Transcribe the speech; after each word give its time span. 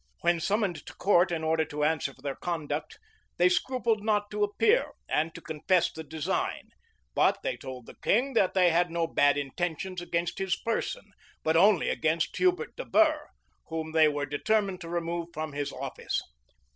When 0.21 0.39
summoned 0.39 0.83
to 0.87 0.95
court 0.95 1.31
in 1.31 1.43
order 1.43 1.63
to 1.65 1.83
answer 1.83 2.11
for 2.11 2.23
their 2.23 2.33
conduct, 2.35 2.97
they 3.37 3.49
scrupled 3.49 4.03
not 4.03 4.31
to 4.31 4.43
appear, 4.43 4.93
and 5.07 5.35
to 5.35 5.41
confess 5.41 5.91
the 5.91 6.03
design: 6.03 6.69
but 7.13 7.37
they 7.43 7.55
told 7.55 7.85
the 7.85 7.97
king 8.01 8.33
that 8.33 8.55
they 8.55 8.71
had 8.71 8.89
no 8.89 9.05
bad 9.05 9.37
intentions 9.37 10.01
against 10.01 10.39
his 10.39 10.55
person, 10.55 11.11
but 11.43 11.55
only 11.55 11.89
against 11.89 12.35
Hubert 12.37 12.75
de 12.77 12.85
Burgh, 12.85 13.27
whom 13.67 13.91
they 13.91 14.07
were 14.07 14.25
determined 14.25 14.81
to 14.81 14.89
remove 14.89 15.27
from 15.35 15.53
his 15.53 15.71
office. 15.71 16.19